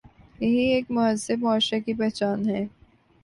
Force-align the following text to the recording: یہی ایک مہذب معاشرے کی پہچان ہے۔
یہی 0.39 0.63
ایک 0.73 0.85
مہذب 0.91 1.43
معاشرے 1.43 1.79
کی 1.79 1.93
پہچان 1.93 2.49
ہے۔ 2.49 2.65